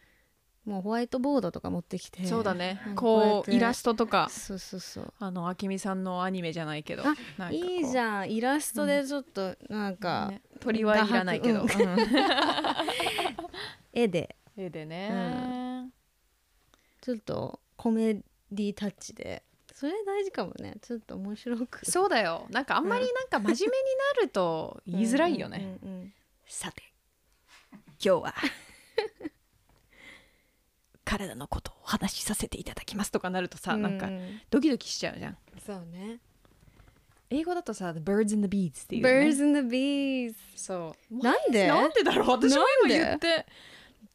[0.65, 2.79] もうホワイトボードとか持ってきてそうだね。
[2.87, 4.29] うんここうイラストとか。
[4.29, 5.13] そうそうそう。
[5.19, 7.03] あのあきみさんのアニメじゃないけど。
[7.51, 8.31] いいじゃん。
[8.31, 10.41] イラストでちょっとなんか、ね。
[10.59, 11.99] 鳥はいらないけど、画うん。
[13.91, 14.35] 絵で。
[14.55, 15.89] 絵でね、
[16.99, 19.43] ちょっとコメディタッチで
[19.81, 20.75] それ大事かもね。
[20.83, 21.83] ちょっと面白く。
[21.89, 22.45] そうだよ。
[22.51, 23.83] なんかあんまりなんか真面目に
[24.15, 26.13] なると言いづらいよね、うんうんうん。
[26.45, 26.83] さて
[27.99, 28.35] 今日は
[31.03, 34.11] 体のことをお話しさせていただきますとかなるとさ、なんかう
[34.51, 35.37] ドキドキしちゃうじゃん。
[35.65, 36.19] そうね。
[37.31, 41.17] 英語だとさ「The birds and the bees」っていう、ね、Birds and the bees そう。
[41.17, 41.67] なんで？
[41.67, 42.29] なんでだろう？
[42.29, 43.47] 私も今言って。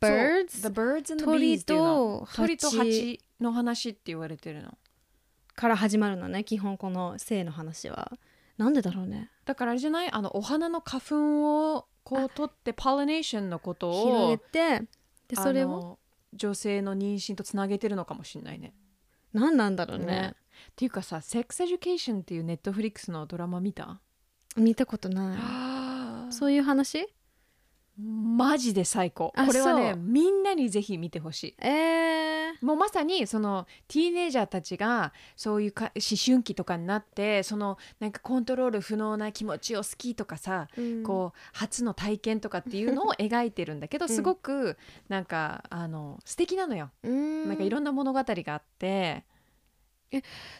[0.00, 2.26] Birds The birds and the 鳥 bees っていうの。
[2.30, 4.78] と鳥と蜂蜂の話って言われてるの
[5.56, 8.12] から始まるのね基本この性の話は。
[8.58, 9.30] なんでだろうね。
[9.44, 10.10] だからあれじゃない？
[10.10, 14.80] あのお花の花粉をこう取って pollination のこと広げをて
[15.28, 15.98] でそれを？
[16.34, 18.74] 女性の妊娠とつなげてるのかもしれないね。
[19.32, 20.06] 何なんだろうね。
[20.06, 20.34] ね。
[20.70, 24.00] っていうかさ「セックス・エデュケーション」っていうネットフリックスのドラマ見た？
[24.56, 26.32] 見たことない。
[26.32, 27.06] そういう話？
[27.98, 29.32] マジで最高。
[29.36, 31.56] あこれはねみんなにぜひ見てほしい。
[31.58, 32.25] えー、
[32.60, 41.02] もうまさにそのティーネイジャーたちがそういうか思春期とかになってそのなんかコントロール不能な気持ちを好きとかさ、うん。
[41.02, 44.08] こう初の体験とかっていうのを描いてるんだけど、ん。
[44.08, 44.76] すごく
[45.08, 47.48] なんかあの素敵なのよ、ん。
[47.48, 49.24] なんかいろんな物語があって。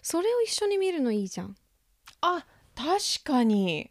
[0.03, 1.57] それを一緒に見るのいいじゃん。
[2.21, 3.91] あ確かに。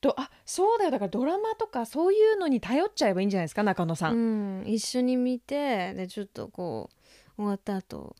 [0.00, 0.90] どあそうだよ。
[0.90, 4.64] だからドラマとかそういうのに頼っちゃえばいいんじゃないですか中野さん、うん。
[4.66, 7.03] 一緒に見てでちょっとこう
[7.36, 8.16] 終わった後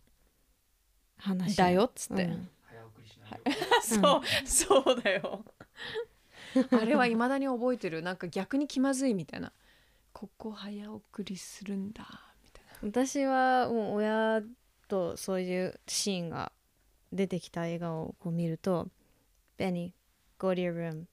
[1.17, 5.45] 話だよっつって、うん早送りしないよ そう、そうだよ。
[6.71, 8.03] あれは未だに覚えてる。
[8.03, 9.53] なんか逆に気まずいみたいな。
[10.15, 12.07] ここ早送りするんだ
[12.45, 14.43] みたい私はもう親
[14.87, 16.53] とそういうシーンが
[17.13, 18.89] 出てきた映画をこう見ると
[19.59, 21.07] 「ベニー go to your room な。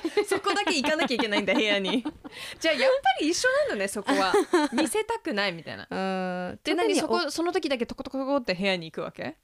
[0.26, 2.02] そこだけ行かなきゃいけないんだ部屋に。
[2.60, 4.32] じゃあやっぱり一緒なんだねそこは。
[4.72, 5.86] 見せたくないみたいな」。
[5.90, 5.94] う
[6.54, 6.94] んで何？
[6.96, 9.36] そおこその時だけトコトコトコって部屋に行くわけ？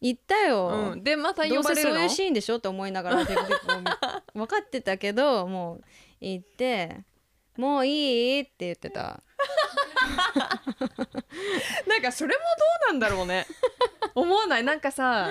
[0.00, 1.04] 言ったよ、うん。
[1.04, 2.02] でまたどうせそう呼ばれるの？
[2.02, 2.56] いうシーンでしょ？
[2.58, 5.84] って思いながら分かってたけどもう
[6.20, 6.98] 行って
[7.56, 9.22] 「もういい?」って言ってた
[11.86, 13.46] なんかそれもどうなんだろうね。
[14.14, 14.64] 思わない？
[14.64, 15.28] なんかさ。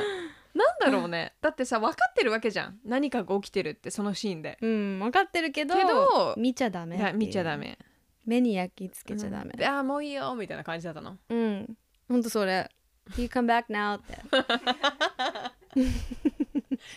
[0.54, 1.34] なんだろうね。
[1.42, 2.80] だってさ分かってるわけじゃん。
[2.86, 4.58] 何かが起きてるってそのシーンで。
[4.62, 7.78] うん分かってるけどけど見ちゃダメい見ちゃダメ。
[8.26, 9.58] 目に焼き付けちゃダメ、うん。
[9.58, 11.18] であーもういいよみたいな感じだったの。
[11.30, 11.78] うん。
[12.08, 12.70] ほんとそれ
[13.18, 14.18] 「You come back now」って。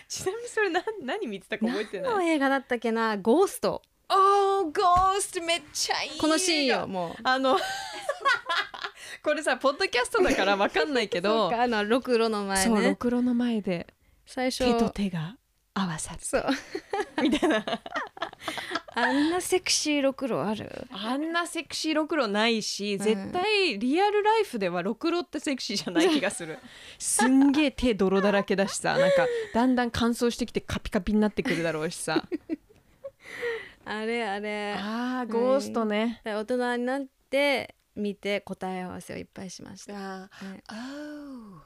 [0.08, 2.10] ちなみにそれ何何見てたか覚えてない？
[2.10, 3.16] 何の映画だったっけな？
[3.16, 6.20] ゴーストおーゴーストめっちゃいい。
[6.20, 7.14] このシーンよもう。
[7.24, 7.56] あの
[9.26, 11.50] これさポッドキャストだから分かんないけど。
[11.50, 13.88] かあのろくろの前そうろねくろの前で。
[14.24, 14.58] 最初。
[14.72, 15.36] 手と手が
[15.74, 16.20] 合わさる。
[16.22, 16.46] そう。
[17.20, 17.64] みたいな。
[18.94, 20.86] あんなセクシーろくろある？
[20.92, 22.98] あんなセクシーろくろないしん。
[22.98, 26.60] 絶対リアルライフではろくろってセクシーじゃない気がする。
[26.96, 32.24] すんげえ手泥だらけだしさなんかだんだん乾燥してきてカピカピになってくるだろうしさ。
[33.84, 34.74] あれあれ。
[34.78, 36.20] あーゴーストね。
[36.24, 39.94] 大人になって見て答え合わせをいっぱいしました。
[39.94, 40.62] あね。
[40.70, 41.62] Oh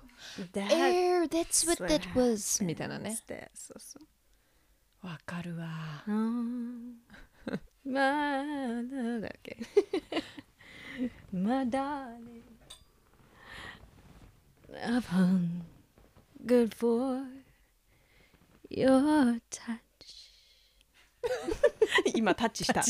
[0.52, 3.18] That air that's what that was みみたいなね。
[3.54, 3.98] そうそ
[5.02, 5.06] う。
[5.06, 6.04] わかるわ。
[6.06, 6.98] うん。
[7.84, 8.42] ま
[8.84, 9.56] だだっけ。
[11.32, 12.42] まだね。
[14.72, 15.62] I'm
[16.44, 17.24] good for
[18.70, 19.80] your touch.
[22.14, 22.82] 今タッチした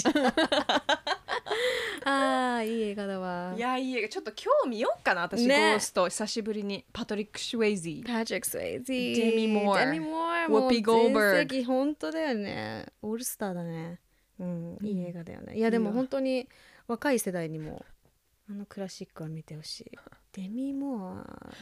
[2.04, 3.54] ああいい映画だわ。
[3.56, 4.08] いやいい映画。
[4.08, 5.72] ちょっと今日見ようかな私、ね。
[5.72, 6.08] ゴースト。
[6.08, 6.84] 久しぶりに。
[6.92, 12.86] パトリック・シュウェイジー Patrick Swayze デミモアデミモア Whoopi もう全 Goldberg 席本当だよね。
[13.02, 14.00] オールスターだね。
[14.38, 15.56] うんいい映画だよね。
[15.56, 16.48] いやでも本当に
[16.86, 17.84] 若い世代にも
[18.48, 19.90] あのクラシックは見てほしい。
[20.32, 21.52] デミモア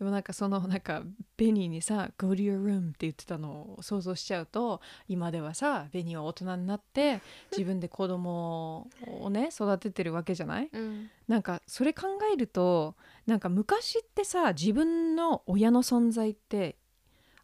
[0.00, 1.02] でもなんかそのなんか
[1.36, 7.20] ベニーにさ「Go to your room」って言ってたのを想像しちゃうと今ではさベニーは大人になって
[7.52, 8.88] 自分で子供
[9.20, 10.70] をね育ててるわけじゃない？
[10.72, 11.10] うん。
[11.28, 16.76] なんかそれ考えるとなんか昔ってさ自分の親の存在って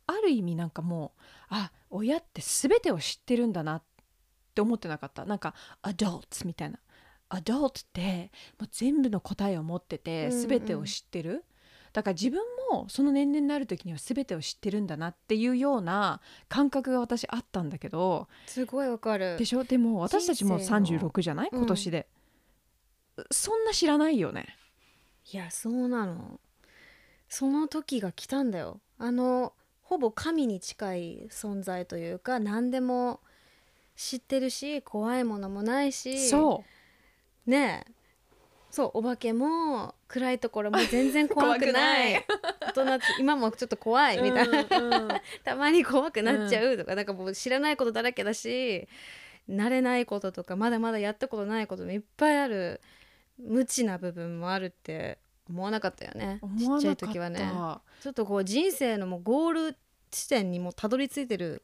[0.07, 3.83] ある意味なんかもうあ親って全てを知ってるんだなっ
[4.55, 5.27] て思ってなかった。
[5.27, 6.79] なんかアダルトみたいな。
[7.29, 10.49] アダルトってもう全部の答えを持っててうんうん。
[10.49, 11.45] 全てを知ってる、
[11.97, 19.39] だから自分もその年齢になる時には全てを知ってるんだなっていうような感覚が私あったんだけどすごいわかる。
[19.39, 19.65] でしょ？
[19.65, 21.49] でも私たちも人生の36じゃない？
[21.51, 21.59] うん。
[21.61, 22.07] 今年で、
[23.31, 24.45] そんな知らないよね。
[25.33, 26.39] いやそうなの。
[27.31, 28.79] その時が来たんだよ。
[28.99, 33.21] あのほぼ神に近い存在というか何でも
[33.97, 36.29] 知ってるし怖いものもないし。
[36.29, 36.63] そ
[37.47, 37.51] う。
[37.51, 37.93] ねえ
[38.71, 42.25] そうお化けも暗いところも全然怖くない。
[42.61, 45.09] 大人今もちょっと怖いみたいな、うんうん。
[45.45, 48.87] たまに怖くなっちゃうとか、なんかもう知らないことだらけだし
[49.49, 52.81] 慣れないこととかまだまだやったことないこともいっぱいある。
[53.39, 56.41] 無知な部分もあるって思わなかったよね。
[56.59, 57.53] ちっちゃない時はね。
[58.03, 59.77] ちょっとこう人生のもうゴール
[60.11, 61.63] 地点にもたどり着いてる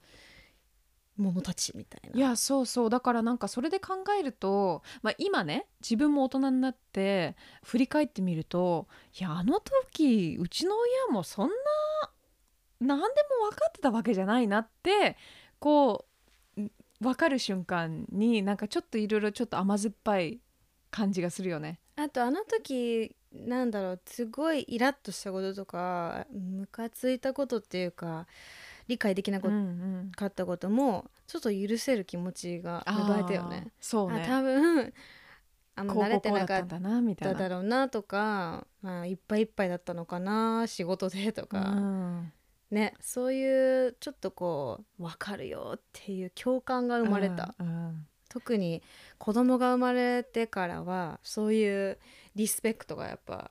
[1.17, 11.55] 者たちみたいないやそうそうだからなんかそれで考えると、まあ、今ね自分も大人になって振り返ってみるといやあの時うちの親もそんな
[12.81, 13.05] 何で
[13.41, 15.17] も分かってたわけじゃないなって
[15.59, 16.07] こ
[16.57, 16.71] うん
[17.01, 20.41] 分かる瞬間になんかちょっといろいろちょっと甘酸っぱい
[20.91, 21.81] 感じがするよね。
[21.97, 28.27] あとあの時なんだろうすごいイラッとしたこととかムカついたことっていうか
[28.93, 29.49] 理解できなか
[30.27, 33.69] ったこともちょっと許せる気持ちが芽生えたよね。
[33.81, 34.23] そうね。
[34.23, 34.93] あ多分
[35.75, 36.77] あんま慣れてなかった
[37.33, 37.89] んだろうな。
[37.89, 42.33] とか、まあ、いっぱいいっぱいだったのかな仕事でとうか、ん。
[42.71, 48.07] ねそういうちょっとこう分かるよっていう共感が生まれた、うんうん。
[48.29, 48.83] 特に
[49.19, 51.99] 子供が生まれてからはそういう
[52.35, 53.51] リスペクトがやっぱ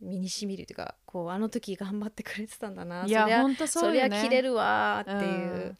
[0.00, 3.06] 身にしみるというかこうあの時頑張ってくれてたんだな。
[3.06, 4.08] いや本当そうよね。
[4.08, 5.32] そりゃ切れるわーっていう。
[5.32, 5.78] うん、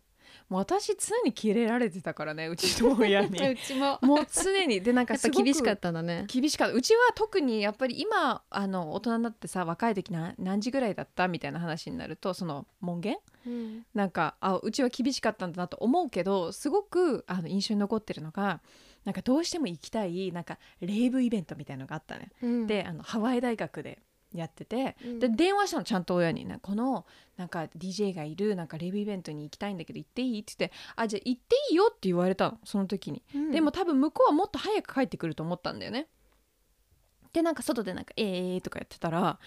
[0.48, 3.38] もう私常にキレられてたからねうちの親に。
[3.46, 3.98] うちも。
[4.02, 4.80] もう常に。
[4.80, 6.24] でなんかやっぱ厳しかったんだね。
[6.28, 6.74] 厳しかった。
[6.74, 13.18] うちは特にやっぱり今あの大人になってさ若い時な何時ぐらいだったみたいな話になるとその門限？
[13.46, 13.86] うん。
[13.94, 18.62] なんかあうちは厳しかったんだなと思うけどすごくあの印象に残ってるのが
[19.04, 22.66] なんかどうしても行きたいなんかレイブイベントみたいのがあったね、うん。
[22.66, 24.02] であのハワイ大学で
[24.34, 25.18] やってて、うん。
[25.18, 26.58] で電話したのちゃんと親にね。
[26.62, 30.40] このなんか DJ がいるなんかレイブイベントに行きたいんだけど行っていい？
[30.40, 33.50] って言ってあじゃあ行っていいよって言われたのその時に、うん。
[33.50, 36.08] でも多分向こうはもっと早く帰ってくると思ったんだよね。
[37.32, 39.38] でなんか外でなんか「えー」とかやってたらなんか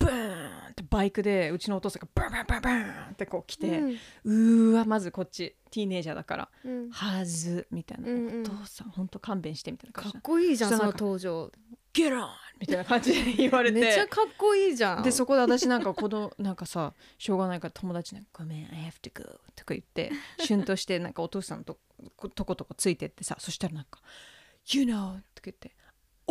[0.00, 2.76] ブーンってバイクでうちのお父さんがバンバンバンバ
[3.10, 4.70] ンってこう来て、うん。
[4.70, 6.90] うーわまずこっちティーネイジャーだからうん。
[6.90, 8.40] はずみたいな、うんうん。
[8.40, 11.52] お父さんほんと勘弁してみたいな感じかっこいいじゃんその登場
[11.98, 12.30] 「ゲロン!」
[12.60, 13.80] みたいな感じで言われて。
[13.80, 15.02] めっちゃかっこいいじゃん。
[15.02, 21.78] でそこで私なんか子供なんかさしょうがないから友達に「ごめん I have to go」とか言ってシュンとしてなんかお父さんと
[22.16, 24.00] ことことこついてってさそしたらなんか
[24.72, 25.76] 「You know」とか言って「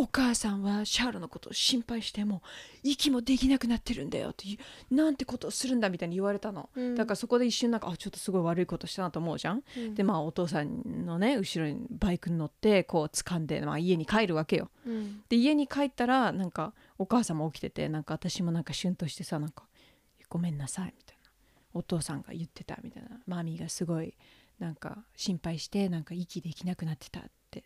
[0.00, 2.40] お母さんはシャーロのことを心配しても
[2.84, 4.44] 息もできなくなってるんだよ」って
[4.92, 6.94] なんてことをするんだみたいに言われたの、うん。
[6.94, 9.94] だからそこで一瞬なんかあちょっとすごい悪いことしたなと思うじゃん、うん。
[9.96, 14.70] でまあお父さんのね後ろにバイクに乗ってこう掴んで、まあ、家に帰るわけよ。
[14.86, 15.22] うん。
[15.28, 19.64] で家に帰ったらなんかお母さんも起きててなんか私もなんかシュンとしてさなんか
[20.30, 21.30] 「ごめんなさい」みたいな
[21.74, 23.10] お父さんが言ってたみたいな。
[23.26, 24.14] マミーがすごい
[24.60, 27.64] なんか心配してなんか息できなくなってたって。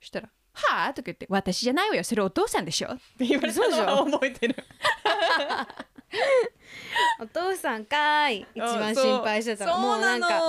[0.00, 2.04] そしたら「はあ?」とか言って「私じゃないわよ。
[2.04, 4.56] それお父さんでしょ」って言われたのを覚えてる
[7.20, 8.46] お父さんかーい。
[8.54, 10.40] 一番心配してたそうもうなんか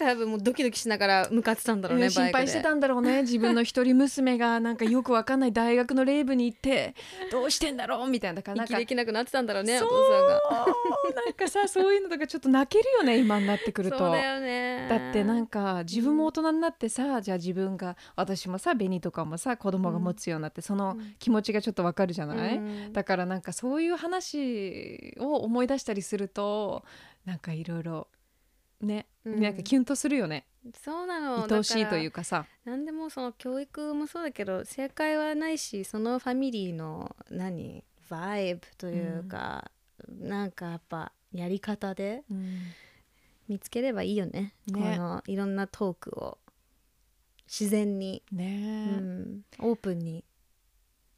[0.00, 3.20] 多分もうドキドキしながら向かってたんだろうね、ね心配してたんんだろうね。
[3.22, 6.94] 自分の一人娘がなんかよくわかんない大学のレイブに行って
[7.30, 8.08] どうしてんだろう？
[8.08, 8.74] みたいなだからなんか。
[8.74, 10.66] 息できなくなってたんだろうねお父さんが。
[11.26, 13.98] なんかさそういうのとかちょっと泣けるよね 今になってくると。
[13.98, 14.86] そうだよね。
[14.88, 22.92] だってなんか自分も大人になってさ、じゃあ自分が私もさ紅とかもさ子供が持つようになって、その気持ちがちょっとわかるじゃない、うん。
[22.94, 26.84] だからなんかそういう話を思い出したりすると
[27.24, 28.06] なんかいろいろ
[28.80, 29.40] ね、うん。
[29.42, 30.46] なんかキュンとするよね。
[30.82, 31.46] そうなの。
[31.50, 37.84] 愛おしいといううかさ何でもその教育もそうだけど正解はないしそのファミリーの何？
[38.08, 39.70] バイブというか、
[40.08, 42.24] なんかやっぱやり方で
[43.46, 44.52] 見つければいいよね。
[44.66, 44.72] ね。
[44.72, 46.38] このいろんなトークを
[47.46, 50.24] 自然に、うねん、オープンに、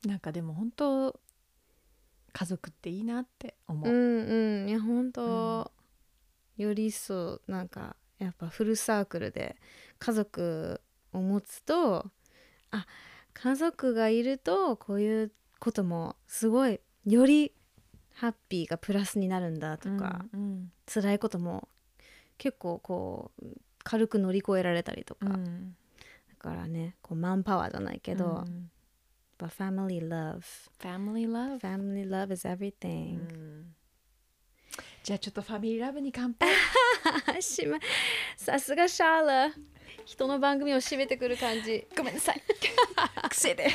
[0.04, 1.18] なんかでも本当
[2.32, 4.68] 家族っていいなって思う、うんうん。
[4.68, 5.70] いや本当、
[6.56, 9.56] より一層なんかやっぱフルサークルで
[9.98, 10.80] 家族
[11.12, 12.10] を持つと
[12.70, 12.86] あ
[13.34, 17.52] 家族がいるとこういうこともすごいより
[18.14, 21.68] ハッピーがプラスになるんだとか、うん辛いことも
[22.38, 23.46] 結構こう
[23.82, 25.76] 軽く乗り越えられたりとか、だうん。
[26.38, 28.70] からねこうマンパワーじゃないけど、うん
[29.42, 30.42] ぱ family love.
[30.78, 31.58] Family love.
[31.58, 33.18] Family love is everything、
[35.02, 36.48] じゃあちょっとファミリーラブに乾杯。
[38.36, 39.52] さすがシャーラ
[40.04, 41.86] 人の番組を締めてくる感じ。
[41.96, 42.42] ごめんなさい。
[43.30, 43.68] 癖で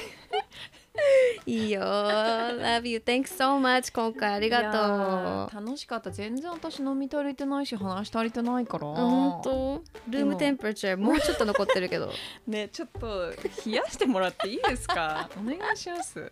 [1.45, 1.81] いいよ。
[1.81, 2.97] Love you.
[3.05, 3.93] Thanks so much.
[3.93, 5.65] 今回ありがとう。
[5.65, 6.11] 楽しかった。
[6.11, 8.87] 全然私飲み足りてないし話足りてないから。
[8.89, 9.83] あ本当？
[10.09, 12.11] ルームテンプレチャーもうちょっと残ってるけど。
[12.47, 13.31] ねちょっと
[13.65, 15.29] 冷やしてもらっていいですか？
[15.39, 16.31] お願いします。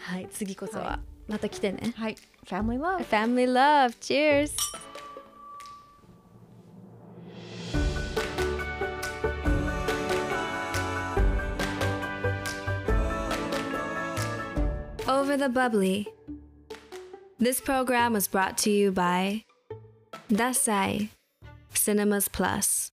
[0.00, 0.98] はい次こそは、は
[1.28, 1.92] また来てね。
[1.96, 2.16] はい。
[2.46, 3.96] Family love Family love.
[4.00, 4.52] Cheers
[15.26, 16.06] Over the bubbly.
[17.40, 19.42] This program was brought to you by
[20.30, 21.08] Dasai
[21.74, 22.92] Cinemas Plus